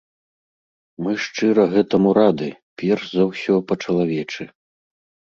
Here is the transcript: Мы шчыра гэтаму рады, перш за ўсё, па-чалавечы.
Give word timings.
Мы 1.07 1.11
шчыра 1.25 1.65
гэтаму 1.73 2.13
рады, 2.17 2.47
перш 2.83 3.03
за 3.11 3.23
ўсё, 3.31 3.55
па-чалавечы. 3.73 4.43